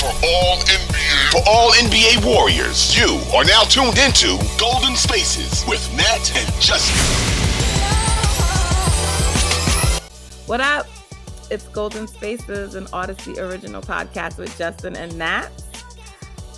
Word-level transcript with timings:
For 0.00 0.06
all 0.06 0.56
NBA, 0.56 1.30
for 1.30 1.42
all 1.46 1.72
NBA 1.72 2.24
Warriors, 2.24 2.96
you 2.96 3.20
are 3.36 3.44
now 3.44 3.64
tuned 3.64 3.98
into 3.98 4.42
Golden 4.58 4.96
Spaces 4.96 5.62
with 5.68 5.94
Nat 5.94 6.32
and 6.38 6.54
Justin. 6.58 6.96
What 10.46 10.62
up? 10.62 10.86
It's 11.50 11.68
Golden 11.68 12.06
Spaces, 12.06 12.76
an 12.76 12.86
Audacy 12.86 13.36
original 13.36 13.82
podcast 13.82 14.38
with 14.38 14.56
Justin 14.56 14.96
and 14.96 15.18
Nat. 15.18 15.50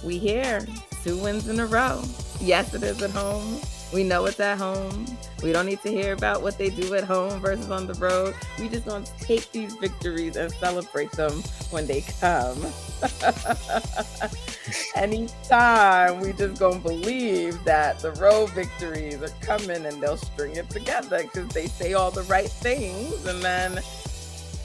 We 0.05 0.19
here, 0.19 0.65
two 1.03 1.19
wins 1.19 1.49
in 1.49 1.59
a 1.59 1.67
row. 1.67 2.01
Yes, 2.41 2.73
it 2.75 2.85
is 2.85 3.03
at 3.03 3.11
home. 3.11 3.61
We 3.93 4.05
know 4.05 4.25
it's 4.25 4.41
at 4.41 4.57
home. 4.57 5.07
We 5.43 5.53
don't 5.53 5.67
need 5.67 5.83
to 5.83 5.91
hear 5.91 6.15
about 6.15 6.41
what 6.41 6.57
they 6.57 6.71
do 6.71 6.95
at 6.95 7.05
home 7.05 7.41
versus 7.41 7.71
on 7.71 7.87
the 7.87 7.95
road. 7.95 8.35
We 8.59 8.69
just 8.69 8.87
gonna 8.87 9.05
take 9.21 9.53
these 9.53 9.75
victories 9.75 10.37
and 10.37 10.51
celebrate 10.53 11.13
them 11.13 11.33
when 11.71 11.87
they 11.87 12.03
come. 12.21 12.65
Anytime 14.95 16.21
we 16.21 16.33
just 16.33 16.59
gonna 16.59 16.79
believe 16.79 17.63
that 17.65 17.99
the 17.99 18.13
road 18.13 18.51
victories 18.51 19.21
are 19.23 19.29
coming 19.41 19.85
and 19.85 20.03
they'll 20.03 20.17
string 20.17 20.57
it 20.57 20.71
together 20.71 21.23
because 21.25 21.49
they 21.49 21.67
say 21.67 21.93
all 21.93 22.11
the 22.11 22.23
right 22.23 22.51
things 22.51 23.27
and 23.27 23.43
then 23.43 23.81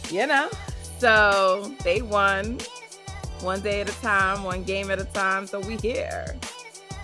you 0.09 0.25
know. 0.25 0.49
So 0.99 1.75
they 1.83 2.01
won 2.01 2.59
one 3.41 3.61
day 3.61 3.81
at 3.81 3.89
a 3.89 4.01
time, 4.01 4.43
one 4.43 4.63
game 4.63 4.89
at 4.89 4.99
a 4.99 5.05
time. 5.05 5.47
So 5.47 5.59
we 5.59 5.75
here. 5.77 6.35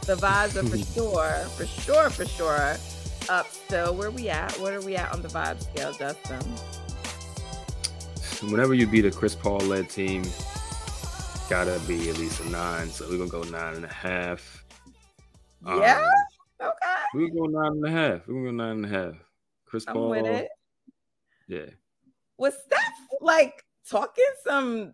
The 0.06 0.16
vibes 0.16 0.56
are 0.62 0.68
for 0.68 0.78
sure, 0.94 1.50
for 1.56 1.66
sure, 1.66 2.10
for 2.10 2.26
sure 2.26 2.76
up 3.30 3.48
still. 3.50 3.96
Where 3.96 4.12
we 4.12 4.30
at? 4.30 4.52
Where 4.60 4.78
are 4.78 4.82
we 4.82 4.96
at 4.96 5.12
on 5.14 5.22
the 5.22 5.30
vibe 5.30 5.62
scale, 5.62 5.94
Justin? 5.94 6.42
Whenever 8.52 8.74
you 8.74 8.86
beat 8.88 9.06
a 9.06 9.12
Chris 9.12 9.36
Paul 9.36 9.60
led 9.60 9.90
team, 9.90 10.24
gotta 11.50 11.80
be 11.88 12.10
at 12.10 12.18
least 12.18 12.42
a 12.42 12.50
nine. 12.50 12.90
So 12.90 13.08
we're 13.10 13.18
gonna 13.18 13.30
go 13.30 13.44
nine 13.44 13.76
and 13.76 13.86
a 13.86 13.94
half. 13.94 14.66
Yeah. 15.66 16.06
Um, 16.62 16.68
okay. 16.68 16.96
We're 17.14 17.30
gonna 17.30 17.40
go 17.40 17.60
nine 17.62 17.72
and 17.72 17.86
a 17.86 17.92
half. 17.92 18.28
We're 18.28 18.34
gonna 18.34 18.46
go 18.46 18.52
nine 18.52 18.84
and 18.84 18.86
a 18.86 18.90
half. 18.90 19.14
Chris 19.66 19.86
I'm 19.88 19.94
Paul. 19.94 20.10
with 20.10 20.26
it. 20.26 20.50
Yeah. 21.48 21.66
Was 22.38 22.56
Steph 22.66 22.80
like 23.22 23.64
talking 23.90 24.26
some 24.44 24.94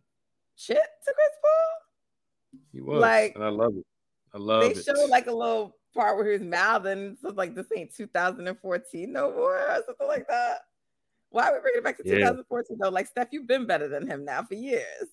shit 0.56 0.78
to 0.78 1.14
Chris 1.14 1.30
Paul? 1.42 2.62
He 2.72 2.82
was. 2.82 3.02
Like- 3.02 3.34
and 3.36 3.44
I 3.44 3.50
love 3.50 3.74
it. 3.76 3.86
I 4.34 4.38
love 4.38 4.62
They 4.62 4.80
it. 4.80 4.84
showed 4.86 5.10
like 5.10 5.28
a 5.28 5.32
little 5.34 5.76
part 5.94 6.18
where 6.18 6.26
he 6.28 6.34
was 6.34 6.42
mouthing, 6.42 7.18
so 7.22 7.30
like 7.30 7.56
this 7.56 7.68
ain't 7.76 7.94
2014 7.96 9.12
no 9.12 9.32
more, 9.32 9.58
or 9.58 9.84
something 9.86 10.08
like 10.08 10.28
that. 10.28 10.60
Why 11.32 11.50
are 11.50 11.54
we 11.54 11.60
bringing 11.62 11.80
it 11.80 11.84
back 11.84 11.98
to 11.98 12.04
Yeah. 12.06 12.16
2014 12.16 12.78
though? 12.80 12.90
Like 12.90 13.08
Steph, 13.08 13.30
you've 13.32 13.48
been 13.48 13.66
better 13.66 13.88
than 13.88 14.08
him 14.08 14.26
now 14.26 14.44
for 14.44 14.56
years. 14.56 15.08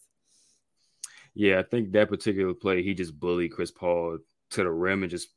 Yeah, 1.34 1.58
I 1.58 1.62
think 1.64 1.92
that 1.92 2.08
particular 2.08 2.54
play, 2.54 2.82
he 2.82 2.94
just 2.94 3.18
bullied 3.18 3.52
Chris 3.52 3.70
Paul 3.70 4.18
to 4.50 4.62
the 4.62 4.70
rim 4.70 5.02
and 5.02 5.10
just 5.10 5.28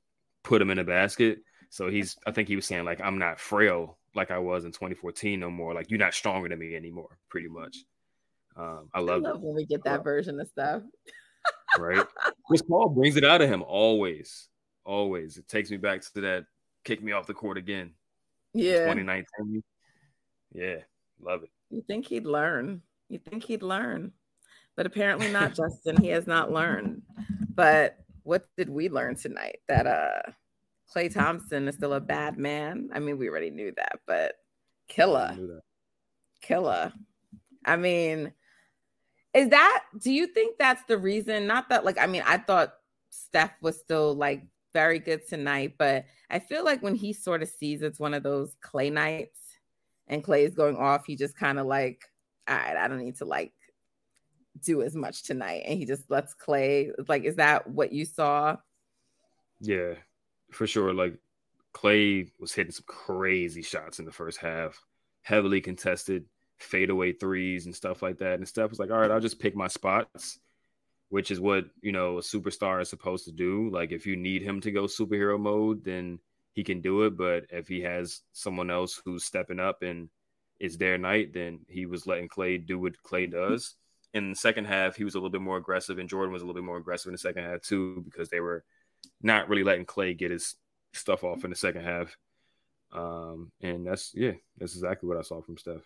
put 0.44 0.62
him 0.62 0.69
in 0.69 0.79
a 0.79 0.84
basket. 0.85 1.39
So 1.69 1.89
he's, 1.89 2.18
I 2.25 2.31
think 2.31 2.47
he 2.47 2.56
was 2.56 2.66
saying 2.66 2.85
like, 2.85 3.01
I'm 3.01 3.19
not 3.19 3.39
frail 3.39 3.97
like 4.16 4.31
I 4.31 4.39
was 4.39 4.66
in 4.66 4.72
2014 4.72 5.39
no 5.39 5.50
more. 5.50 5.73
Like 5.73 5.89
you're 5.89 6.00
not 6.00 6.13
stronger 6.13 6.47
than 6.50 6.59
me 6.59 6.75
anymore, 6.75 7.18
pretty 7.29 7.50
much. 7.50 7.78
Um, 8.56 8.89
I 8.94 9.00
I 9.00 9.01
love, 9.01 9.22
love 9.22 9.35
it. 9.35 9.41
when 9.41 9.56
we 9.56 9.66
get 9.66 9.84
that 9.84 10.03
version 10.03 10.39
of 10.39 10.47
Steph. 10.47 10.81
Right? 11.79 12.06
Chris 12.45 12.62
Paul 12.62 12.90
brings 12.90 13.16
it 13.16 13.23
out 13.23 13.41
of 13.41 13.50
him 13.50 13.63
always, 13.63 14.47
always. 14.85 15.38
It 15.38 15.47
takes 15.47 15.72
me 15.72 15.78
back 15.78 16.01
to 16.13 16.22
that 16.22 16.45
kick 16.84 17.01
me 17.03 17.12
off 17.12 17.28
the 17.28 17.34
court 17.34 17.57
again, 17.57 17.91
Yeah. 18.53 18.79
2019. 18.94 19.63
Yeah, 20.53 20.78
love 21.22 21.44
it. 21.44 21.50
You 21.69 21.84
think 21.88 22.07
he'd 22.07 22.25
learn. 22.25 22.81
You 23.09 23.19
think 23.19 23.44
he'd 23.44 23.62
learn. 23.63 24.12
But 24.75 24.85
apparently 24.85 25.31
not, 25.31 25.53
Justin. 25.56 26.01
He 26.01 26.07
has 26.09 26.25
not 26.28 26.51
learned. 26.51 27.01
But 27.53 27.97
what 28.23 28.47
did 28.57 28.69
we 28.69 28.89
learn 28.89 29.16
tonight? 29.16 29.59
That 29.68 29.85
uh 29.88 30.31
Klay 30.95 31.13
Thompson 31.13 31.68
is 31.68 31.75
still 31.75 31.94
a 31.94 32.00
bad 32.00 32.38
man. 32.38 32.89
I 32.94 33.00
mean, 33.00 33.18
we 33.19 33.29
already 33.29 33.51
knew 33.51 33.72
that, 33.78 34.00
but 34.07 34.34
killer, 34.88 35.34
knew 35.38 35.47
that. 35.47 35.62
killer. 36.41 36.91
I 37.66 37.75
mean, 37.75 38.31
is 39.34 39.50
that 39.50 39.84
do 40.00 40.12
you 40.12 40.28
think 40.28 40.57
that's 40.57 40.84
the 40.88 40.97
reason? 40.97 41.47
Not 41.47 41.69
that 41.69 41.85
like 41.85 41.97
I 41.97 42.07
mean, 42.07 42.23
I 42.25 42.38
thought 42.38 42.73
Steph 43.09 43.53
was 43.62 43.78
still 43.78 44.16
like 44.16 44.44
very 44.73 45.00
good 45.00 45.28
tonight, 45.28 45.75
but 45.78 46.06
I 46.29 46.40
feel 46.40 46.63
like 46.63 46.81
when 46.81 46.95
he 46.95 47.13
sort 47.13 47.41
of 47.41 47.50
sees 47.50 47.81
it's 47.81 48.00
one 48.00 48.13
of 48.13 48.23
those 48.23 48.56
Klay 48.63 48.91
nights 48.91 49.39
and 50.07 50.23
Klay 50.23 50.45
is 50.47 50.56
going 50.56 50.78
off, 50.78 51.06
he 51.06 51.16
just 51.16 51.38
kind 51.38 51.59
of 51.59 51.68
like, 51.68 52.03
all 52.47 52.56
right, 52.56 52.78
I 52.78 52.88
don't 52.88 53.00
need 53.00 53.18
to 53.18 53.25
like 53.25 53.53
do 54.63 54.81
as 54.81 54.95
much 54.95 55.23
tonight. 55.23 55.63
And 55.66 55.78
he 55.78 55.85
just 55.85 56.09
lets 56.09 56.35
Klay 56.35 56.91
like, 57.07 57.23
is 57.23 57.35
that 57.35 57.68
what 57.68 57.91
you 57.91 58.06
saw? 58.06 58.57
Yeah, 59.59 59.94
for 60.51 60.66
sure. 60.66 60.94
Like 60.94 61.18
Klay 61.73 62.31
was 62.39 62.53
hitting 62.53 62.72
some 62.72 62.85
crazy 62.88 63.62
shots 63.62 64.00
in 64.00 64.06
the 64.06 64.12
first 64.12 64.39
half, 64.39 64.84
heavily 65.22 65.62
contested 65.62 66.25
fadeaway 66.59 67.14
threes 67.14 67.66
and 67.66 67.75
stuff 67.75 68.02
like 68.02 68.18
that. 68.20 68.36
And 68.36 68.47
Steph 68.47 68.70
was 68.70 68.80
like, 68.80 68.92
all 68.92 69.00
right, 69.00 69.12
I'll 69.12 69.20
just 69.20 69.40
pick 69.40 69.56
my 69.56 69.68
spots, 69.68 70.40
which 71.09 71.31
is 71.31 71.40
what, 71.40 71.66
you 71.81 71.92
know, 71.92 72.18
a 72.18 72.22
superstar 72.22 72.81
is 72.81 72.90
supposed 72.90 73.25
to 73.25 73.31
do. 73.31 73.70
Like 73.70 73.92
if 73.92 74.06
you 74.06 74.16
need 74.16 74.42
him 74.42 74.62
to 74.62 74.72
go 74.72 74.84
superhero 74.84 75.40
mode, 75.40 75.84
then 75.84 76.19
he 76.53 76.64
can 76.64 76.81
do 76.81 77.03
it. 77.03 77.18
But 77.18 77.46
if 77.50 77.68
he 77.68 77.81
has 77.81 78.22
someone 78.34 78.69
else 78.69 79.02
who's 79.03 79.24
stepping 79.24 79.59
up 79.59 79.81
and 79.81 80.09
it's 80.59 80.78
their 80.78 80.98
night, 80.98 81.34
then 81.34 81.62
he 81.68 81.86
was 81.86 82.06
letting 82.06 82.28
Klay 82.28 82.66
do 82.66 82.80
what 82.80 83.02
Klay 83.03 83.31
does. 83.31 83.75
In 84.14 84.31
the 84.31 84.36
second 84.36 84.66
half, 84.66 84.96
he 84.96 85.03
was 85.03 85.16
a 85.16 85.18
little 85.18 85.30
bit 85.30 85.42
more 85.42 85.58
aggressive, 85.58 86.00
and 86.00 86.09
Jordan 86.09 86.34
was 86.34 86.42
a 86.42 86.46
little 86.46 86.59
bit 86.59 86.66
more 86.66 86.78
aggressive 86.78 87.08
in 87.08 87.14
the 87.14 87.19
second 87.19 87.44
half 87.44 87.62
too, 87.62 88.02
because 88.03 88.30
they 88.30 88.40
were 88.40 88.66
not 89.22 89.48
really 89.48 89.64
letting 89.64 89.86
Klay 89.86 90.18
get 90.18 90.31
his 90.31 90.56
stuff 90.94 91.24
off 91.24 91.44
in 91.44 91.52
the 91.52 91.56
second 91.56 91.84
half. 91.84 92.18
Um, 92.92 93.52
and 93.62 93.86
that's 93.86 94.12
yeah, 94.16 94.34
that's 94.58 94.74
exactly 94.74 95.08
what 95.08 95.18
I 95.18 95.22
saw 95.22 95.42
from 95.42 95.58
Steph. 95.58 95.84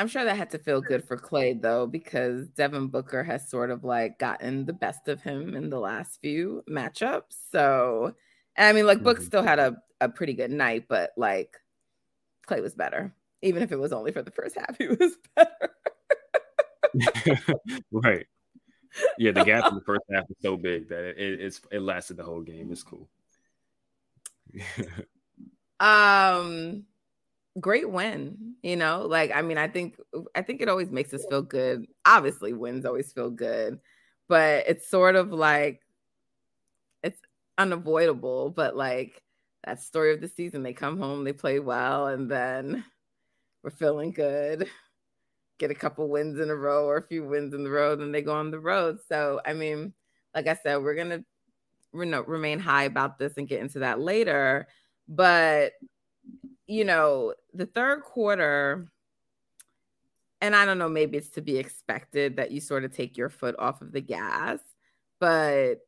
I'm 0.00 0.08
sure 0.08 0.24
that 0.24 0.36
had 0.36 0.50
to 0.52 0.58
feel 0.58 0.80
good 0.80 1.04
for 1.06 1.18
Klay 1.18 1.60
though, 1.60 1.86
because 1.86 2.48
Devin 2.48 2.88
Booker 2.88 3.22
has 3.22 3.50
sort 3.50 3.70
of 3.70 3.84
like 3.84 4.18
gotten 4.18 4.64
the 4.64 4.72
best 4.72 5.08
of 5.08 5.22
him 5.22 5.54
in 5.54 5.68
the 5.68 5.78
last 5.78 6.20
few 6.22 6.64
matchups. 6.68 7.36
So, 7.52 8.14
I 8.56 8.72
mean, 8.72 8.86
like 8.86 9.02
Book 9.02 9.18
Mhm. 9.18 9.24
still 9.26 9.42
had 9.42 9.58
a, 9.58 9.76
a 10.00 10.08
pretty 10.08 10.32
good 10.32 10.50
night, 10.50 10.86
but 10.88 11.12
like 11.18 11.58
Klay 12.48 12.62
was 12.62 12.74
better, 12.74 13.14
even 13.42 13.62
if 13.62 13.72
it 13.72 13.78
was 13.78 13.92
only 13.92 14.12
for 14.12 14.22
the 14.22 14.30
first 14.30 14.56
half. 14.58 14.78
He 14.78 14.88
was 14.88 15.18
better. 15.36 15.70
right. 17.92 18.26
Yeah, 19.18 19.32
the 19.32 19.44
gap 19.44 19.66
in 19.68 19.74
the 19.76 19.82
first 19.86 20.02
half 20.12 20.28
was 20.28 20.38
so 20.42 20.56
big 20.56 20.88
that 20.88 21.04
it, 21.04 21.18
it, 21.18 21.40
it's 21.40 21.60
it 21.70 21.80
lasted 21.82 22.16
the 22.16 22.24
whole 22.24 22.42
game. 22.42 22.72
It's 22.72 22.82
cool. 22.82 23.08
um 25.80 26.84
great 27.58 27.90
win 27.90 28.54
you 28.62 28.76
know 28.76 29.06
like 29.06 29.32
i 29.34 29.42
mean 29.42 29.58
i 29.58 29.66
think 29.66 29.96
i 30.36 30.42
think 30.42 30.60
it 30.60 30.68
always 30.68 30.90
makes 30.90 31.12
us 31.12 31.24
feel 31.28 31.42
good 31.42 31.84
obviously 32.06 32.52
wins 32.52 32.84
always 32.84 33.12
feel 33.12 33.30
good 33.30 33.78
but 34.28 34.64
it's 34.68 34.88
sort 34.88 35.16
of 35.16 35.32
like 35.32 35.80
it's 37.02 37.20
unavoidable 37.58 38.50
but 38.50 38.76
like 38.76 39.22
that 39.64 39.80
story 39.80 40.14
of 40.14 40.20
the 40.20 40.28
season 40.28 40.62
they 40.62 40.72
come 40.72 40.96
home 40.96 41.24
they 41.24 41.32
play 41.32 41.58
well 41.58 42.06
and 42.06 42.30
then 42.30 42.84
we're 43.62 43.70
feeling 43.70 44.12
good 44.12 44.68
get 45.60 45.70
a 45.70 45.74
couple 45.74 46.08
wins 46.08 46.40
in 46.40 46.50
a 46.50 46.56
row 46.56 46.86
or 46.86 46.96
a 46.96 47.06
few 47.06 47.22
wins 47.22 47.54
in 47.54 47.62
the 47.62 47.70
row, 47.70 47.94
then 47.94 48.10
they 48.10 48.22
go 48.22 48.34
on 48.34 48.50
the 48.50 48.58
road. 48.58 48.98
So, 49.08 49.40
I 49.46 49.52
mean, 49.52 49.92
like 50.34 50.48
I 50.48 50.58
said, 50.60 50.78
we're 50.78 50.94
gonna 50.94 51.22
remain 51.92 52.58
high 52.58 52.84
about 52.84 53.18
this 53.18 53.34
and 53.36 53.46
get 53.46 53.60
into 53.60 53.80
that 53.80 54.00
later. 54.00 54.66
But 55.06 55.72
you 56.70 56.84
know, 56.84 57.34
the 57.52 57.66
third 57.66 58.04
quarter, 58.04 58.86
and 60.40 60.54
I 60.54 60.64
don't 60.64 60.78
know, 60.78 60.88
maybe 60.88 61.18
it's 61.18 61.30
to 61.30 61.40
be 61.40 61.58
expected 61.58 62.36
that 62.36 62.52
you 62.52 62.60
sort 62.60 62.84
of 62.84 62.94
take 62.94 63.16
your 63.16 63.28
foot 63.28 63.56
off 63.58 63.82
of 63.82 63.90
the 63.90 64.00
gas, 64.00 64.60
but 65.18 65.80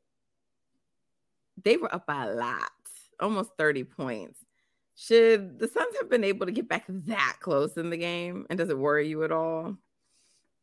they 1.63 1.77
were 1.77 1.95
up 1.95 2.05
by 2.05 2.25
a 2.25 2.35
lot, 2.35 2.73
almost 3.21 3.53
30 3.57 3.85
points. 3.85 4.45
Should 4.97 5.61
the 5.61 5.69
Suns 5.69 5.97
have 6.01 6.11
been 6.11 6.25
able 6.25 6.47
to 6.47 6.53
get 6.53 6.69
back 6.69 6.85
that 6.89 7.37
close 7.39 7.77
in 7.77 7.89
the 7.89 7.97
game? 7.97 8.45
And 8.51 8.59
does 8.59 8.69
it 8.69 8.77
worry 8.77 9.09
you 9.09 9.23
at 9.23 9.31
all? 9.31 9.77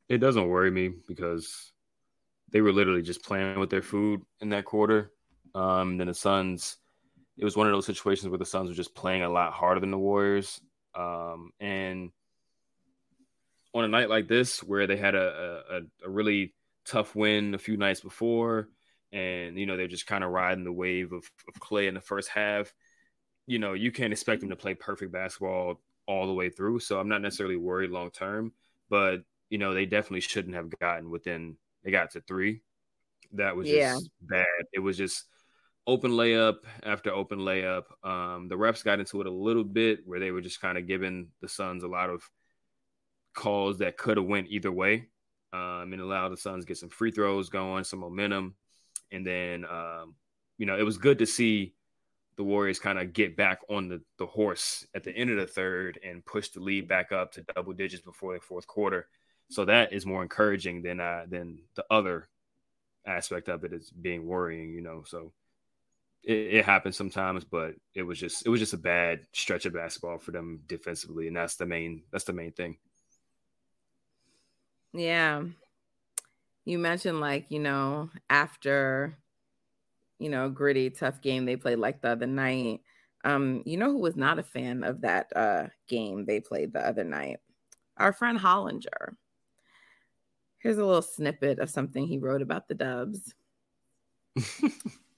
It 0.09 0.17
doesn't 0.17 0.49
worry 0.49 0.69
me 0.69 0.91
because 1.07 1.71
they 2.49 2.59
were 2.59 2.73
literally 2.73 3.03
just 3.03 3.23
playing 3.23 3.57
with 3.57 3.69
their 3.69 3.81
food 3.81 4.21
in 4.41 4.49
that 4.49 4.65
quarter. 4.65 5.13
Um, 5.55 5.97
then 5.97 6.07
the 6.07 6.13
Suns, 6.13 6.75
it 7.39 7.45
was 7.45 7.55
one 7.55 7.67
of 7.67 7.73
those 7.73 7.85
situations 7.85 8.29
where 8.29 8.37
the 8.37 8.45
Suns 8.45 8.69
were 8.69 8.75
just 8.75 8.93
playing 8.93 9.23
a 9.23 9.29
lot 9.29 9.53
harder 9.53 9.79
than 9.79 9.91
the 9.91 9.97
Warriors. 9.97 10.59
Um, 10.93 11.51
and 11.61 12.11
on 13.73 13.85
a 13.85 13.87
night 13.87 14.09
like 14.09 14.27
this, 14.27 14.61
where 14.61 14.87
they 14.87 14.97
had 14.97 15.15
a, 15.15 15.61
a, 15.71 15.81
a 16.05 16.09
really 16.09 16.53
tough 16.85 17.15
win 17.15 17.53
a 17.53 17.57
few 17.57 17.77
nights 17.77 18.01
before, 18.01 18.67
and 19.13 19.57
you 19.57 19.65
know 19.65 19.77
they're 19.77 19.87
just 19.87 20.05
kind 20.05 20.23
of 20.23 20.31
riding 20.31 20.65
the 20.65 20.73
wave 20.73 21.13
of, 21.13 21.31
of 21.47 21.53
Klay 21.61 21.87
in 21.87 21.93
the 21.93 22.01
first 22.01 22.27
half. 22.27 22.73
You 23.47 23.57
know, 23.57 23.71
you 23.71 23.93
can't 23.93 24.11
expect 24.11 24.41
them 24.41 24.49
to 24.49 24.57
play 24.57 24.73
perfect 24.73 25.13
basketball 25.13 25.79
all 26.07 26.27
the 26.27 26.33
way 26.33 26.49
through. 26.49 26.79
So 26.79 26.99
I'm 26.99 27.07
not 27.07 27.21
necessarily 27.21 27.55
worried 27.55 27.89
long 27.89 28.11
term, 28.11 28.51
but 28.89 29.23
you 29.49 29.59
know 29.59 29.73
they 29.73 29.85
definitely 29.85 30.21
shouldn't 30.21 30.55
have 30.55 30.77
gotten 30.77 31.09
within. 31.09 31.55
They 31.85 31.91
got 31.91 32.11
to 32.11 32.21
three. 32.21 32.63
That 33.31 33.55
was 33.55 33.69
yeah. 33.69 33.93
just 33.93 34.09
bad. 34.21 34.45
It 34.73 34.79
was 34.79 34.97
just 34.97 35.25
open 35.87 36.11
layup 36.11 36.57
after 36.83 37.11
open 37.11 37.39
layup. 37.39 37.83
Um, 38.03 38.47
the 38.47 38.55
refs 38.55 38.83
got 38.83 38.99
into 38.99 39.21
it 39.21 39.27
a 39.27 39.31
little 39.31 39.63
bit 39.63 40.01
where 40.05 40.19
they 40.19 40.31
were 40.31 40.41
just 40.41 40.61
kind 40.61 40.77
of 40.77 40.87
giving 40.87 41.29
the 41.41 41.47
Suns 41.47 41.83
a 41.83 41.87
lot 41.87 42.09
of 42.09 42.29
calls 43.33 43.79
that 43.79 43.97
could 43.97 44.17
have 44.17 44.25
went 44.25 44.47
either 44.49 44.71
way, 44.71 45.07
um, 45.53 45.93
and 45.93 46.01
allowed 46.01 46.29
the 46.29 46.37
Suns 46.37 46.65
get 46.65 46.77
some 46.77 46.89
free 46.89 47.11
throws 47.11 47.49
going, 47.49 47.83
some 47.83 47.99
momentum, 47.99 48.55
and 49.11 49.25
then 49.25 49.65
um, 49.65 50.15
you 50.57 50.65
know 50.65 50.77
it 50.77 50.83
was 50.83 50.97
good 50.97 51.19
to 51.19 51.25
see 51.25 51.73
the 52.37 52.43
Warriors 52.43 52.79
kind 52.79 52.97
of 52.97 53.11
get 53.11 53.35
back 53.35 53.59
on 53.69 53.89
the, 53.89 54.01
the 54.17 54.25
horse 54.25 54.87
at 54.95 55.03
the 55.03 55.11
end 55.11 55.29
of 55.29 55.35
the 55.35 55.45
third 55.45 55.99
and 56.05 56.25
push 56.25 56.47
the 56.47 56.61
lead 56.61 56.87
back 56.87 57.11
up 57.11 57.33
to 57.33 57.43
double 57.53 57.73
digits 57.73 58.01
before 58.01 58.33
the 58.33 58.39
fourth 58.39 58.65
quarter. 58.65 59.09
So 59.49 59.65
that 59.65 59.91
is 59.91 60.05
more 60.05 60.23
encouraging 60.23 60.81
than 60.81 61.01
uh, 61.01 61.25
than 61.27 61.59
the 61.75 61.83
other 61.91 62.29
aspect 63.05 63.49
of 63.49 63.63
it 63.63 63.73
is 63.73 63.89
being 63.89 64.25
worrying, 64.25 64.73
you 64.73 64.81
know. 64.81 65.03
So 65.05 65.33
it, 66.23 66.33
it, 66.33 66.65
happens 66.65 66.97
sometimes, 66.97 67.43
but 67.43 67.75
it 67.95 68.03
was 68.03 68.19
just 68.19 68.45
it 68.45 68.49
was 68.49 68.59
just 68.59 68.73
a 68.73 68.77
bad 68.77 69.21
stretch 69.33 69.65
of 69.65 69.73
basketball 69.73 70.17
for 70.17 70.31
them 70.31 70.61
defensively, 70.67 71.27
and 71.27 71.35
that's 71.35 71.55
the 71.55 71.65
main 71.65 72.03
that's 72.11 72.25
the 72.25 72.33
main 72.33 72.51
thing. 72.51 72.77
Yeah, 74.93 75.43
you 76.65 76.77
mentioned 76.77 77.19
like 77.19 77.45
you 77.49 77.59
know 77.59 78.09
after 78.29 79.17
you 80.19 80.29
know 80.29 80.49
gritty 80.49 80.89
tough 80.89 81.21
game 81.21 81.45
they 81.45 81.55
played 81.55 81.79
like 81.79 82.01
the 82.01 82.09
other 82.09 82.27
night. 82.27 82.81
Um, 83.25 83.63
you 83.65 83.77
know 83.77 83.91
who 83.91 83.99
was 83.99 84.15
not 84.15 84.39
a 84.39 84.43
fan 84.43 84.83
of 84.83 85.01
that 85.01 85.27
uh 85.35 85.67
game 85.87 86.25
they 86.25 86.39
played 86.39 86.73
the 86.73 86.85
other 86.85 87.03
night? 87.03 87.37
Our 87.97 88.13
friend 88.13 88.39
Hollinger. 88.39 89.15
Here's 90.59 90.77
a 90.77 90.85
little 90.85 91.01
snippet 91.01 91.59
of 91.59 91.69
something 91.69 92.05
he 92.05 92.17
wrote 92.17 92.41
about 92.41 92.67
the 92.67 92.75
Dubs. 92.75 93.33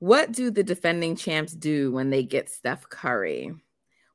What 0.00 0.32
do 0.32 0.50
the 0.50 0.62
defending 0.62 1.16
champs 1.16 1.52
do 1.52 1.90
when 1.90 2.10
they 2.10 2.22
get 2.22 2.48
Steph 2.48 2.88
Curry? 2.88 3.52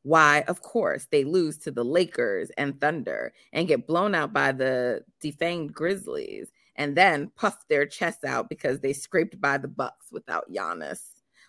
Why, 0.04 0.44
of 0.48 0.62
course, 0.62 1.08
they 1.12 1.24
lose 1.24 1.58
to 1.60 1.72
the 1.72 1.84
Lakers 1.84 2.52
and 2.58 2.80
Thunder 2.80 3.34
and 3.52 3.68
get 3.68 3.88
blown 3.88 4.16
out 4.16 4.34
by 4.34 4.52
the 4.52 5.04
defanged 5.22 5.74
Grizzlies 5.74 6.52
and 6.76 6.96
then 6.96 7.32
puff 7.36 7.68
their 7.70 7.86
chests 7.86 8.24
out 8.24 8.50
because 8.50 8.80
they 8.80 8.94
scraped 8.94 9.40
by 9.40 9.58
the 9.58 9.68
Bucks 9.68 10.08
without 10.12 10.52
Giannis. 10.52 11.02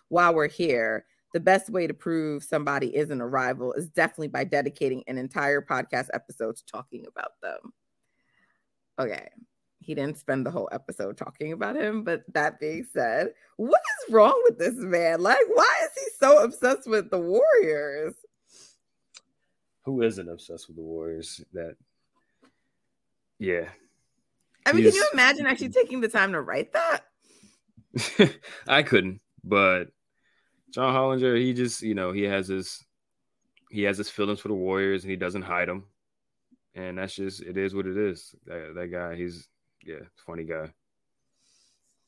While 0.09 0.35
we're 0.35 0.47
here, 0.47 1.05
the 1.33 1.39
best 1.39 1.69
way 1.69 1.87
to 1.87 1.93
prove 1.93 2.43
somebody 2.43 2.95
isn't 2.95 3.19
a 3.21 3.27
rival 3.27 3.73
is 3.73 3.89
definitely 3.89 4.29
by 4.29 4.45
dedicating 4.45 5.03
an 5.07 5.17
entire 5.17 5.61
podcast 5.61 6.07
episode 6.13 6.55
to 6.55 6.65
talking 6.65 7.05
about 7.07 7.31
them. 7.41 7.73
Okay, 8.99 9.27
he 9.85 9.93
didn't 9.93 10.17
spend 10.17 10.45
the 10.45 10.51
whole 10.51 10.67
episode 10.71 11.15
talking 11.15 11.51
about 11.51 11.75
him. 11.75 12.03
But 12.03 12.23
that 12.33 12.59
being 12.59 12.87
said, 12.91 13.33
what 13.57 13.81
is 13.81 14.13
wrong 14.13 14.39
with 14.45 14.57
this 14.57 14.73
man? 14.75 15.21
Like, 15.21 15.37
why 15.53 15.73
is 15.83 16.03
he 16.03 16.09
so 16.19 16.43
obsessed 16.43 16.89
with 16.89 17.11
the 17.11 17.19
Warriors? 17.19 18.15
Who 19.83 20.01
isn't 20.01 20.27
obsessed 20.27 20.67
with 20.67 20.77
the 20.77 20.83
Warriors? 20.83 21.39
That, 21.53 21.75
yeah. 23.37 23.69
I 24.65 24.71
mean, 24.73 24.85
can 24.85 24.95
you 24.95 25.07
imagine 25.13 25.45
actually 25.45 25.69
taking 25.69 26.01
the 26.01 26.07
time 26.07 26.31
to 26.31 26.41
write 26.41 26.73
that? 26.73 27.01
I 28.67 28.81
couldn't, 28.81 29.21
but 29.43 29.89
John 30.71 30.95
Hollinger, 30.95 31.39
he 31.39 31.53
just, 31.53 31.83
you 31.83 31.93
know, 31.93 32.11
he 32.11 32.23
has 32.23 32.47
his 32.47 32.83
he 33.69 33.83
has 33.83 33.99
his 33.99 34.09
feelings 34.09 34.39
for 34.39 34.47
the 34.47 34.55
Warriors 34.55 35.03
and 35.03 35.11
he 35.11 35.15
doesn't 35.15 35.43
hide 35.43 35.67
them. 35.67 35.85
And 36.73 36.97
that's 36.97 37.15
just 37.15 37.41
it 37.43 37.55
is 37.55 37.75
what 37.75 37.85
it 37.85 37.97
is. 37.97 38.33
That, 38.47 38.73
that 38.75 38.87
guy, 38.87 39.15
he's 39.15 39.47
yeah, 39.85 39.99
funny 40.25 40.43
guy. 40.43 40.73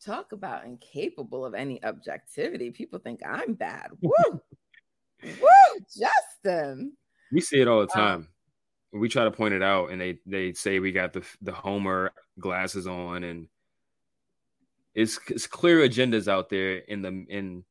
Talk 0.03 0.31
about 0.31 0.65
incapable 0.65 1.45
of 1.45 1.53
any 1.53 1.83
objectivity. 1.83 2.71
People 2.71 2.99
think 2.99 3.21
I'm 3.25 3.53
bad. 3.53 3.91
Woo! 4.01 4.41
Woo, 5.23 5.85
Justin. 5.97 6.93
We 7.31 7.41
see 7.41 7.61
it 7.61 7.67
all 7.67 7.79
the 7.79 7.97
um, 7.97 8.01
time. 8.01 8.27
Um, 8.93 8.99
we 8.99 9.09
try 9.09 9.23
to 9.23 9.31
point 9.31 9.53
it 9.53 9.63
out, 9.63 9.91
and 9.91 9.99
they 9.99 10.19
they 10.25 10.53
say 10.53 10.79
we 10.79 10.91
got 10.91 11.13
the 11.13 11.23
the 11.41 11.51
Homer 11.51 12.11
glasses 12.39 12.87
on, 12.87 13.23
and 13.23 13.47
it's 14.95 15.19
it's 15.29 15.47
clear 15.47 15.87
agendas 15.87 16.27
out 16.27 16.49
there 16.49 16.77
in 16.77 17.01
the 17.01 17.25
in 17.29 17.63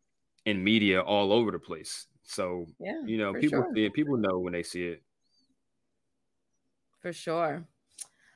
in 0.44 0.62
media 0.62 1.00
all 1.00 1.32
over 1.32 1.50
the 1.50 1.58
place. 1.58 2.06
So 2.24 2.66
yeah, 2.78 3.00
you 3.04 3.18
know, 3.18 3.32
people 3.34 3.62
sure. 3.62 3.72
see 3.74 3.84
it, 3.86 3.94
people 3.94 4.16
know 4.16 4.38
when 4.38 4.52
they 4.52 4.62
see 4.62 4.84
it. 4.84 5.02
For 7.00 7.12
sure. 7.12 7.66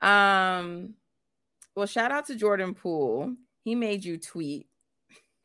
Um, 0.00 0.94
well, 1.74 1.86
shout 1.86 2.12
out 2.12 2.26
to 2.26 2.36
Jordan 2.36 2.74
Poole. 2.74 3.34
He 3.64 3.74
made 3.74 4.04
you 4.04 4.18
tweet. 4.18 4.66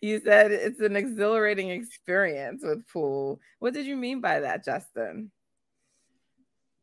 you 0.00 0.20
said 0.24 0.52
it's 0.52 0.80
an 0.80 0.96
exhilarating 0.96 1.70
experience 1.70 2.62
with 2.64 2.86
Poole. 2.88 3.40
What 3.58 3.74
did 3.74 3.86
you 3.86 3.96
mean 3.96 4.20
by 4.20 4.40
that, 4.40 4.64
Justin? 4.64 5.30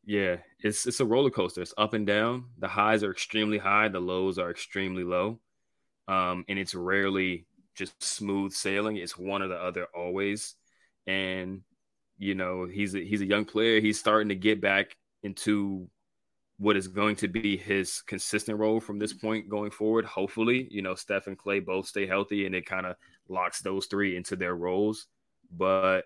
Yeah, 0.06 0.38
it's 0.64 0.86
it's 0.86 1.02
a 1.02 1.06
roller 1.06 1.30
coaster. 1.30 1.62
It's 1.62 1.74
up 1.78 1.94
and 1.94 2.08
down. 2.08 2.46
The 2.60 2.68
highs 2.68 3.04
are 3.04 3.12
extremely 3.12 3.58
high, 3.58 3.90
the 3.90 4.00
lows 4.00 4.40
are 4.40 4.52
extremely 4.52 5.04
low. 5.04 5.40
Um, 6.08 6.46
and 6.48 6.58
it's 6.58 6.74
rarely 6.74 7.46
just 7.76 8.02
smooth 8.02 8.54
sailing. 8.54 8.96
It's 8.96 9.18
one 9.18 9.42
or 9.42 9.50
the 9.50 9.62
other 9.62 9.88
always. 9.94 10.56
And 11.06 11.62
you 12.18 12.36
know, 12.36 12.66
he's 12.66 12.96
a, 12.96 13.00
he's 13.00 13.22
a 13.22 13.26
young 13.26 13.46
player. 13.46 13.80
He's 13.80 14.00
starting 14.00 14.30
to 14.30 14.36
get 14.36 14.62
back 14.62 14.96
into 15.24 15.90
what 16.60 16.76
is 16.76 16.88
going 16.88 17.16
to 17.16 17.28
be 17.28 17.56
his 17.56 18.02
consistent 18.02 18.58
role 18.58 18.80
from 18.80 18.98
this 18.98 19.14
point 19.14 19.50
going 19.50 19.70
forward. 19.70 20.06
Hopefully, 20.06 20.68
you 20.72 20.82
know, 20.82 20.96
Steph 20.96 21.28
and 21.28 21.38
Klay 21.38 21.64
both 21.64 21.88
stay 21.88 22.08
healthy 22.08 22.46
and 22.46 22.56
it 22.56 22.66
kind 22.66 22.86
of 22.86 22.96
locks 23.30 23.62
those 23.62 23.86
three 23.86 24.16
into 24.18 24.36
their 24.36 24.56
roles. 24.56 25.08
But, 25.56 26.06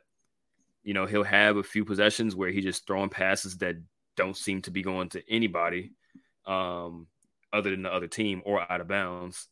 you 0.84 0.94
know, 0.94 1.06
he'll 1.06 1.24
have 1.24 1.56
a 1.56 1.64
few 1.64 1.86
possessions 1.86 2.36
where 2.36 2.52
he's 2.52 2.66
just 2.66 2.86
throwing 2.86 3.10
passes 3.10 3.58
that 3.60 3.76
don't 4.18 4.36
seem 4.36 4.62
to 4.64 4.72
be 4.72 4.82
going 4.82 5.10
to 5.10 5.24
anybody 5.30 5.94
um, 6.46 7.08
other 7.54 7.70
than 7.70 7.84
the 7.84 7.94
other 7.94 8.08
team 8.08 8.42
or 8.46 8.70
out 8.70 8.82
of 8.82 8.90
bounds. 8.90 9.48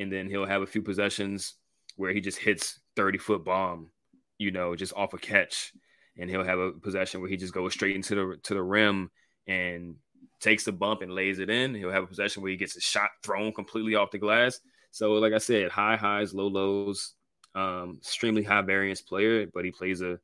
And 0.00 0.12
then 0.12 0.28
he'll 0.28 0.46
have 0.46 0.62
a 0.62 0.66
few 0.66 0.82
possessions 0.82 1.54
where 1.96 2.12
he 2.12 2.20
just 2.20 2.38
hits 2.38 2.80
30 2.96 3.18
foot 3.18 3.44
bomb, 3.44 3.90
you 4.38 4.50
know, 4.50 4.74
just 4.74 4.94
off 4.94 5.14
a 5.14 5.18
catch 5.18 5.72
and 6.16 6.28
he'll 6.28 6.44
have 6.44 6.58
a 6.58 6.72
possession 6.72 7.20
where 7.20 7.30
he 7.30 7.36
just 7.36 7.54
goes 7.54 7.72
straight 7.72 7.94
into 7.94 8.14
the 8.14 8.36
to 8.44 8.54
the 8.54 8.62
rim 8.62 9.10
and 9.46 9.96
takes 10.44 10.64
the 10.64 10.72
bump 10.72 11.00
and 11.02 11.12
lays 11.12 11.38
it 11.38 11.50
in. 11.50 11.74
He'll 11.74 11.90
have 11.90 12.04
a 12.04 12.06
possession 12.06 12.42
where 12.42 12.50
he 12.50 12.56
gets 12.56 12.76
a 12.76 12.80
shot 12.80 13.10
thrown 13.22 13.52
completely 13.52 13.94
off 13.94 14.10
the 14.10 14.18
glass. 14.18 14.60
So, 14.90 15.14
like 15.14 15.32
I 15.32 15.38
said, 15.38 15.70
high 15.70 15.96
highs, 15.96 16.34
low 16.34 16.46
lows, 16.46 17.14
um, 17.54 17.98
extremely 18.00 18.42
high 18.42 18.62
variance 18.62 19.00
player, 19.00 19.46
but 19.52 19.64
he 19.64 19.70
plays 19.70 20.02
a, 20.02 20.18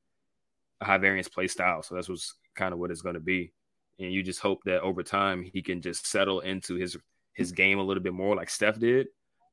a 0.81 0.85
high 0.85 0.99
variance 0.99 1.29
play 1.29 1.49
style. 1.49 1.83
So 1.83 1.95
that's 1.95 2.09
what's 2.09 2.35
kind 2.55 2.73
of 2.73 2.79
what 2.79 2.91
it's 2.91 3.03
going 3.03 3.15
to 3.15 3.21
be. 3.21 3.53
And 3.99 4.13
you 4.13 4.23
just 4.23 4.41
hope 4.41 4.63
that 4.65 4.83
over 4.83 5.03
time 5.03 5.43
he 5.43 5.63
can 5.63 5.81
just 5.81 6.07
settle 6.07 6.41
into 6.41 6.75
his 6.75 6.97
his 7.35 7.53
game 7.53 7.79
a 7.79 7.83
little 7.83 8.03
bit 8.03 8.13
more, 8.13 8.37
like 8.37 8.51
Steph 8.51 8.79
did, 8.79 9.09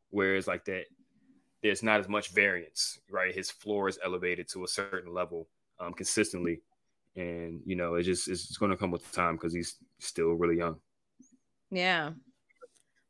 whereas 0.09 0.47
like 0.47 0.65
that, 0.65 0.85
there's 1.63 1.83
not 1.83 1.99
as 1.99 2.09
much 2.09 2.33
variance, 2.33 2.99
right? 3.09 3.33
His 3.33 3.49
floor 3.49 3.87
is 3.87 3.99
elevated 4.03 4.49
to 4.49 4.63
a 4.63 4.67
certain 4.67 5.13
level 5.13 5.47
um, 5.79 5.93
consistently, 5.93 6.61
and 7.17 7.61
you 7.65 7.75
know, 7.75 7.95
it 7.95 8.03
just 8.03 8.27
it's 8.27 8.55
going 8.57 8.71
to 8.71 8.77
come 8.77 8.91
with 8.91 9.11
time 9.11 9.35
because 9.35 9.53
he's 9.53 9.75
still 9.99 10.33
really 10.33 10.57
young. 10.57 10.77
Yeah. 11.71 12.11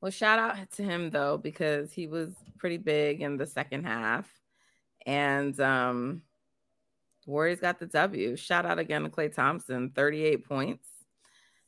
Well, 0.02 0.12
shout 0.12 0.40
out 0.40 0.72
to 0.74 0.84
him 0.84 1.10
though 1.10 1.38
because 1.38 1.92
he 1.92 2.08
was 2.08 2.34
pretty 2.58 2.78
big 2.78 3.22
in 3.22 3.38
the 3.38 3.46
second 3.46 3.84
half, 3.84 4.28
and 5.06 5.60
um, 5.60 6.22
Warriors 7.26 7.60
got 7.60 7.80
the 7.80 7.88
W. 7.88 8.36
Shout 8.36 8.66
out 8.66 8.80
again 8.80 9.04
to 9.04 9.10
Klay 9.10 9.34
Thompson, 9.34 9.92
38 9.96 10.48
points 10.48 10.88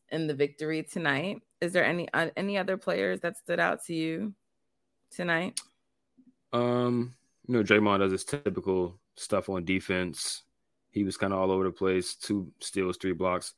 in 0.09 0.27
the 0.27 0.33
victory 0.33 0.83
tonight. 0.83 1.41
Is 1.59 1.73
there 1.73 1.83
any 1.83 2.07
uh, 2.13 2.29
any 2.37 2.57
other 2.57 2.77
players 2.77 3.19
that 3.21 3.37
stood 3.37 3.59
out 3.59 3.83
to 3.85 3.93
you 3.93 4.33
tonight? 5.11 5.59
Um, 6.53 7.13
you 7.47 7.55
know, 7.55 7.63
Draymond 7.63 7.99
does 7.99 8.11
his 8.11 8.23
typical 8.23 8.99
stuff 9.17 9.49
on 9.49 9.65
defense. 9.65 10.43
He 10.91 11.03
was 11.03 11.17
kind 11.17 11.33
of 11.33 11.39
all 11.39 11.51
over 11.51 11.63
the 11.63 11.71
place. 11.71 12.15
Two 12.15 12.51
steals, 12.59 12.97
three 12.97 13.13
blocks. 13.13 13.53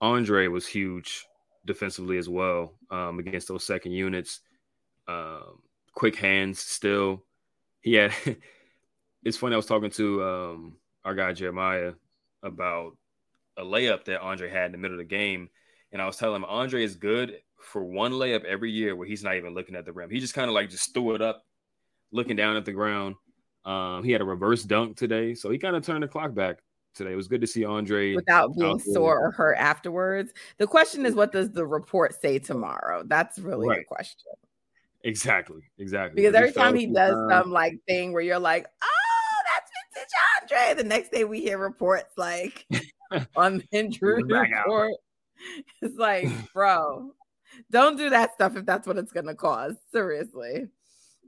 Andre 0.00 0.48
was 0.48 0.66
huge 0.66 1.26
defensively 1.64 2.18
as 2.18 2.28
well 2.28 2.74
um, 2.90 3.18
against 3.18 3.48
those 3.48 3.64
second 3.64 3.92
units. 3.92 4.40
Um, 5.08 5.62
quick 5.94 6.16
hands 6.16 6.58
still. 6.58 7.24
He 7.80 7.94
had. 7.94 8.12
it's 9.24 9.36
funny. 9.36 9.54
I 9.54 9.56
was 9.56 9.66
talking 9.66 9.90
to 9.92 10.22
um, 10.22 10.76
our 11.04 11.14
guy 11.14 11.32
Jeremiah 11.32 11.92
about 12.42 12.96
a 13.56 13.62
layup 13.62 14.04
that 14.04 14.20
Andre 14.20 14.50
had 14.50 14.66
in 14.66 14.72
the 14.72 14.78
middle 14.78 14.96
of 14.96 15.06
the 15.06 15.16
game, 15.16 15.48
and 15.92 16.02
I 16.02 16.06
was 16.06 16.16
telling 16.16 16.36
him 16.36 16.44
Andre 16.44 16.84
is 16.84 16.96
good 16.96 17.38
for 17.60 17.82
one 17.82 18.12
layup 18.12 18.44
every 18.44 18.70
year 18.70 18.94
where 18.94 19.08
he's 19.08 19.24
not 19.24 19.36
even 19.36 19.54
looking 19.54 19.76
at 19.76 19.86
the 19.86 19.92
rim. 19.92 20.10
He 20.10 20.20
just 20.20 20.34
kind 20.34 20.48
of 20.48 20.54
like 20.54 20.68
just 20.68 20.92
threw 20.92 21.14
it 21.14 21.22
up, 21.22 21.42
looking 22.12 22.36
down 22.36 22.56
at 22.56 22.66
the 22.66 22.72
ground. 22.72 23.14
Um, 23.64 24.04
he 24.04 24.12
had 24.12 24.20
a 24.20 24.26
reverse 24.26 24.62
dunk 24.62 24.98
today, 24.98 25.34
so 25.34 25.50
he 25.50 25.56
kind 25.56 25.74
of 25.74 25.86
turned 25.86 26.02
the 26.02 26.08
clock 26.08 26.34
back 26.34 26.58
today. 26.94 27.12
It 27.12 27.16
was 27.16 27.28
good 27.28 27.40
to 27.40 27.46
see 27.46 27.64
Andre 27.64 28.14
without 28.14 28.56
being 28.56 28.78
sore 28.78 29.18
or 29.18 29.30
hurt 29.30 29.56
afterwards. 29.56 30.32
The 30.58 30.66
question 30.66 31.04
is, 31.06 31.14
what 31.14 31.32
does 31.32 31.50
the 31.50 31.66
report 31.66 32.20
say 32.20 32.38
tomorrow? 32.38 33.02
That's 33.06 33.38
really 33.38 33.68
right. 33.68 33.80
the 33.80 33.84
question. 33.84 34.32
Exactly, 35.04 35.62
exactly. 35.78 36.22
Because 36.22 36.34
every 36.34 36.52
time 36.52 36.74
he 36.74 36.86
does 36.86 37.14
time. 37.14 37.28
some 37.30 37.52
like 37.52 37.78
thing 37.86 38.12
where 38.12 38.22
you're 38.22 38.38
like, 38.38 38.66
"Oh, 38.82 39.42
that's 39.52 39.70
vintage 39.92 40.60
Andre," 40.66 40.82
the 40.82 40.88
next 40.88 41.12
day 41.12 41.24
we 41.24 41.42
hear 41.42 41.58
reports 41.58 42.16
like 42.16 42.66
on 43.36 43.58
the 43.58 43.64
injury 43.70 44.22
report. 44.22 44.94
It's 45.82 45.98
like, 45.98 46.28
bro, 46.54 47.12
don't 47.70 47.98
do 47.98 48.08
that 48.10 48.32
stuff 48.34 48.56
if 48.56 48.64
that's 48.64 48.86
what 48.86 48.96
it's 48.96 49.12
gonna 49.12 49.34
cause. 49.34 49.74
Seriously. 49.92 50.68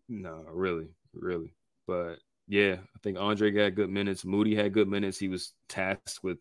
No, 0.08 0.44
really, 0.50 0.88
really. 1.12 1.52
But 1.87 2.16
yeah, 2.48 2.74
I 2.74 2.98
think 3.02 3.18
Andre 3.18 3.50
got 3.50 3.74
good 3.74 3.90
minutes. 3.90 4.24
Moody 4.24 4.54
had 4.54 4.72
good 4.72 4.88
minutes. 4.88 5.18
He 5.18 5.28
was 5.28 5.52
tasked 5.68 6.22
with 6.22 6.38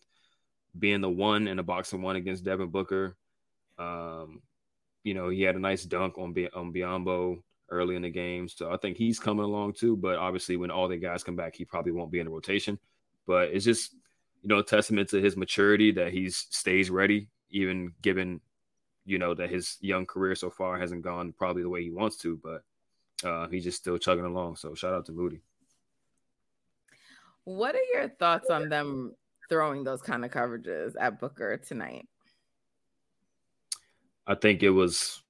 being 0.77 1.01
the 1.01 1.09
one 1.09 1.47
in 1.47 1.59
a 1.59 1.63
box-and-one 1.63 2.15
against 2.15 2.43
Devin 2.43 2.69
Booker. 2.69 3.15
Um, 3.79 4.41
you 5.03 5.13
know, 5.13 5.29
he 5.29 5.41
had 5.41 5.55
a 5.55 5.59
nice 5.59 5.83
dunk 5.83 6.17
on 6.17 6.35
on 6.53 6.74
Biyombo 6.74 7.41
early 7.69 7.95
in 7.95 8.03
the 8.03 8.09
game, 8.09 8.47
so 8.47 8.71
I 8.71 8.77
think 8.77 8.97
he's 8.97 9.19
coming 9.19 9.45
along 9.45 9.74
too. 9.74 9.95
But 9.95 10.17
obviously, 10.17 10.57
when 10.57 10.71
all 10.71 10.88
the 10.88 10.97
guys 10.97 11.24
come 11.24 11.35
back, 11.35 11.55
he 11.55 11.65
probably 11.65 11.91
won't 11.91 12.12
be 12.12 12.19
in 12.19 12.25
the 12.25 12.31
rotation. 12.31 12.79
But 13.25 13.50
it's 13.50 13.65
just 13.65 13.93
you 14.41 14.50
know 14.50 14.59
a 14.59 14.63
testament 14.63 15.09
to 15.09 15.21
his 15.21 15.35
maturity 15.35 15.91
that 15.93 16.13
he 16.13 16.29
stays 16.29 16.89
ready, 16.89 17.29
even 17.50 17.93
given 18.01 18.41
you 19.05 19.17
know 19.17 19.33
that 19.33 19.50
his 19.50 19.77
young 19.81 20.05
career 20.05 20.35
so 20.35 20.50
far 20.50 20.77
hasn't 20.77 21.03
gone 21.03 21.33
probably 21.33 21.63
the 21.63 21.69
way 21.69 21.83
he 21.83 21.91
wants 21.91 22.17
to, 22.17 22.39
but 22.43 23.27
uh, 23.27 23.47
he's 23.47 23.63
just 23.63 23.77
still 23.77 23.97
chugging 23.97 24.25
along. 24.25 24.55
So 24.55 24.75
shout 24.75 24.93
out 24.93 25.05
to 25.07 25.12
Moody. 25.12 25.41
What 27.46 27.75
are 27.75 27.84
your 27.94 28.10
thoughts 28.10 28.50
on 28.50 28.70
them 28.70 29.16
throwing 29.50 29.84
those 29.84 30.02
kind 30.02 30.25
of 30.25 30.32
coverages 30.32 30.94
at 31.00 31.20
Booker 31.20 31.58
tonight? 31.58 32.08
I 34.28 34.36
think 34.36 34.64
it 34.64 34.72
was 34.72 35.22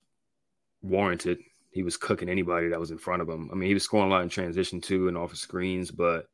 warranted. 0.82 1.40
He 1.72 1.84
was 1.84 1.98
cooking 1.98 2.30
anybody 2.30 2.70
that 2.70 2.80
was 2.80 2.92
in 2.92 2.98
front 2.98 3.22
of 3.22 3.30
him. 3.30 3.50
I 3.52 3.56
mean, 3.56 3.68
he 3.68 3.74
was 3.74 3.84
scoring 3.84 4.10
a 4.10 4.14
lot 4.14 4.24
in 4.24 4.30
transition 4.30 4.80
too 4.80 5.10
and 5.10 5.18
off 5.18 5.34
of 5.34 5.38
screens, 5.38 5.92
but 5.92 6.30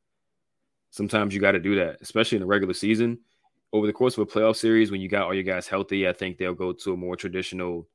sometimes 0.91 1.33
you 1.33 1.41
got 1.41 1.53
to 1.53 1.59
do 1.59 1.75
that, 1.77 1.97
especially 2.01 2.35
in 2.35 2.41
the 2.41 2.47
regular 2.47 2.75
season. 2.75 3.19
Over 3.73 3.87
the 3.87 3.93
course 3.93 4.17
of 4.17 4.21
a 4.21 4.31
playoff 4.31 4.57
series, 4.57 4.91
when 4.91 5.01
you 5.01 5.09
got 5.09 5.23
all 5.23 5.33
your 5.33 5.43
guys 5.43 5.67
healthy, 5.67 6.07
I 6.07 6.13
think 6.13 6.37
they'll 6.37 6.53
go 6.53 6.73
to 6.73 6.93
a 6.93 6.97
more 6.97 7.15
traditional 7.15 7.87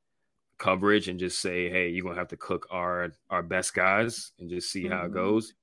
coverage 0.57 1.07
and 1.07 1.19
just 1.19 1.39
say, 1.39 1.69
"Hey, 1.69 1.89
you're 1.89 2.03
gonna 2.03 2.17
have 2.17 2.29
to 2.29 2.37
cook 2.37 2.67
our 2.71 3.11
our 3.29 3.43
best 3.43 3.75
guys 3.75 4.31
and 4.39 4.49
just 4.49 4.71
see 4.71 4.83
mm-hmm. 4.83 4.93
how 4.93 5.01
it 5.01 5.05
mm-hmm. 5.05 5.13
goes." 5.13 5.53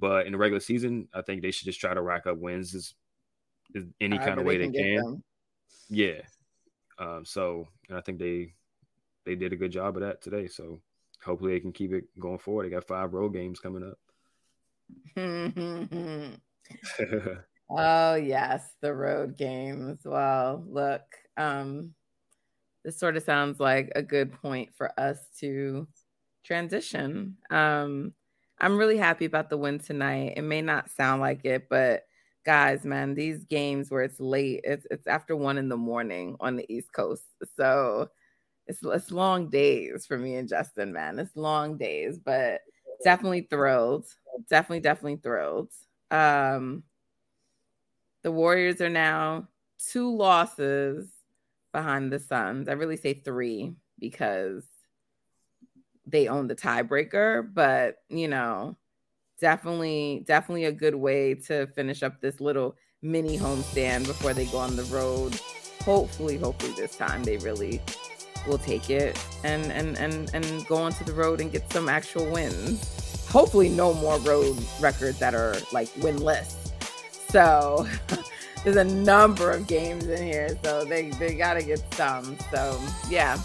But 0.00 0.26
in 0.26 0.32
the 0.32 0.38
regular 0.38 0.60
season, 0.60 1.08
I 1.12 1.20
think 1.20 1.42
they 1.42 1.50
should 1.50 1.66
just 1.66 1.80
try 1.80 1.92
to 1.92 2.00
rack 2.00 2.26
up 2.26 2.38
wins 2.38 2.74
as, 2.74 2.94
any 4.00 4.18
kind 4.18 4.40
of 4.40 4.46
way 4.46 4.56
they, 4.56 4.64
can. 4.64 4.72
can. 4.72 5.22
Yeah. 5.90 6.22
Um, 6.98 7.24
so 7.24 7.68
and 7.88 7.96
I 7.96 8.00
think 8.00 8.18
they 8.18 8.54
they 9.24 9.34
did 9.34 9.52
a 9.52 9.56
good 9.56 9.70
job 9.70 9.96
of 9.96 10.02
that 10.02 10.22
today. 10.22 10.48
So 10.48 10.80
hopefully 11.22 11.52
they 11.52 11.60
can 11.60 11.72
keep 11.72 11.92
it 11.92 12.04
going 12.18 12.38
forward. 12.38 12.66
They 12.66 12.70
got 12.70 12.86
five 12.86 13.12
road 13.12 13.34
games 13.34 13.60
coming 13.60 13.84
up. 13.84 13.98
oh 17.70 18.14
yes, 18.14 18.74
the 18.80 18.94
road 18.94 19.36
games. 19.36 20.00
Well, 20.04 20.64
look, 20.66 21.02
um, 21.36 21.94
this 22.84 22.98
sort 22.98 23.16
of 23.16 23.22
sounds 23.22 23.60
like 23.60 23.92
a 23.94 24.02
good 24.02 24.32
point 24.32 24.70
for 24.74 24.98
us 24.98 25.18
to 25.40 25.86
transition. 26.44 27.36
Um, 27.50 28.14
I'm 28.60 28.76
really 28.76 28.98
happy 28.98 29.24
about 29.24 29.50
the 29.50 29.56
win 29.56 29.78
tonight. 29.78 30.34
It 30.36 30.42
may 30.42 30.62
not 30.62 30.90
sound 30.90 31.20
like 31.20 31.44
it, 31.44 31.68
but 31.68 32.04
guys, 32.44 32.84
man, 32.84 33.14
these 33.14 33.44
games 33.44 33.90
where 33.90 34.02
it's 34.02 34.20
late, 34.20 34.60
it's 34.64 34.86
it's 34.90 35.06
after 35.06 35.36
one 35.36 35.58
in 35.58 35.68
the 35.68 35.76
morning 35.76 36.36
on 36.40 36.56
the 36.56 36.70
East 36.72 36.92
Coast. 36.92 37.24
So 37.56 38.10
it's 38.66 38.80
it's 38.84 39.10
long 39.10 39.48
days 39.50 40.06
for 40.06 40.18
me 40.18 40.36
and 40.36 40.48
Justin, 40.48 40.92
man. 40.92 41.18
It's 41.18 41.36
long 41.36 41.76
days, 41.78 42.18
but 42.18 42.60
definitely 43.04 43.46
thrilled. 43.50 44.06
Definitely, 44.48 44.80
definitely 44.80 45.16
thrilled. 45.22 45.70
Um 46.10 46.82
the 48.22 48.32
Warriors 48.32 48.80
are 48.80 48.90
now 48.90 49.48
two 49.78 50.14
losses 50.14 51.08
behind 51.72 52.12
the 52.12 52.18
Suns. 52.18 52.68
I 52.68 52.72
really 52.72 52.96
say 52.96 53.14
three 53.14 53.74
because 53.98 54.64
they 56.10 56.28
own 56.28 56.46
the 56.48 56.54
tiebreaker, 56.54 57.52
but 57.52 57.96
you 58.08 58.28
know, 58.28 58.76
definitely, 59.40 60.24
definitely 60.26 60.64
a 60.64 60.72
good 60.72 60.94
way 60.94 61.34
to 61.34 61.66
finish 61.68 62.02
up 62.02 62.20
this 62.20 62.40
little 62.40 62.76
mini 63.02 63.38
homestand 63.38 64.06
before 64.06 64.34
they 64.34 64.46
go 64.46 64.58
on 64.58 64.76
the 64.76 64.84
road. 64.84 65.38
Hopefully, 65.84 66.36
hopefully 66.36 66.72
this 66.76 66.96
time 66.96 67.24
they 67.24 67.38
really 67.38 67.80
will 68.46 68.58
take 68.58 68.88
it 68.88 69.22
and 69.44 69.70
and 69.72 69.98
and 69.98 70.30
and 70.32 70.66
go 70.66 70.76
onto 70.76 71.04
the 71.04 71.12
road 71.12 71.40
and 71.40 71.52
get 71.52 71.70
some 71.72 71.88
actual 71.88 72.30
wins. 72.30 73.26
Hopefully, 73.28 73.68
no 73.68 73.94
more 73.94 74.18
road 74.20 74.56
records 74.80 75.18
that 75.18 75.34
are 75.34 75.56
like 75.72 75.88
winless. 75.94 76.56
So 77.30 77.86
there's 78.64 78.76
a 78.76 78.84
number 78.84 79.50
of 79.50 79.66
games 79.66 80.06
in 80.06 80.22
here, 80.22 80.58
so 80.62 80.84
they 80.84 81.10
they 81.10 81.34
gotta 81.34 81.62
get 81.62 81.82
some. 81.94 82.36
So 82.50 82.80
yeah, 83.08 83.38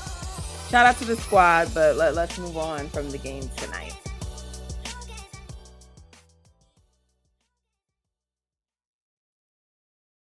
shout 0.69 0.85
out 0.85 0.97
to 0.97 1.05
the 1.05 1.15
squad, 1.15 1.73
but 1.73 1.95
let, 1.95 2.15
let's 2.15 2.37
move 2.37 2.57
on 2.57 2.89
from 2.89 3.09
the 3.09 3.17
games 3.17 3.49
tonight. 3.55 3.93